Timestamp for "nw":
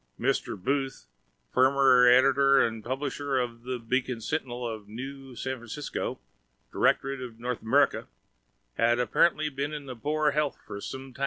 4.87-5.37